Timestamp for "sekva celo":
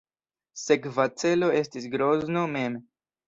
0.61-1.51